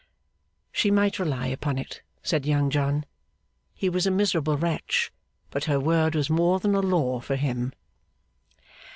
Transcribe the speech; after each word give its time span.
She 0.71 0.89
might 0.89 1.19
rely 1.19 1.45
upon 1.45 1.77
it, 1.77 2.01
said 2.23 2.47
Young 2.47 2.71
John. 2.71 3.05
He 3.75 3.87
was 3.87 4.07
a 4.07 4.09
miserable 4.09 4.57
wretch, 4.57 5.11
but 5.51 5.65
her 5.65 5.79
word 5.79 6.15
was 6.15 6.27
more 6.27 6.59
than 6.59 6.73
a 6.73 6.79
law 6.81 7.19
for 7.19 7.35
him. 7.35 7.71